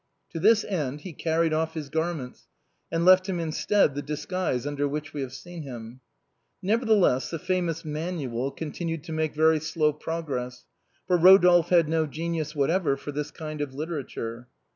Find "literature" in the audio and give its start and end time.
13.75-14.47